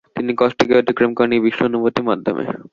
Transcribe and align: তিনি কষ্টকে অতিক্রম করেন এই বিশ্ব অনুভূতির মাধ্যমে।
তিনি 0.15 0.31
কষ্টকে 0.39 0.73
অতিক্রম 0.77 1.11
করেন 1.17 1.31
এই 1.35 1.43
বিশ্ব 1.45 1.59
অনুভূতির 1.69 2.07
মাধ্যমে। 2.09 2.43